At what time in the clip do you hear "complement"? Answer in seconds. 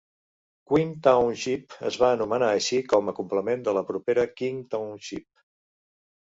3.19-3.67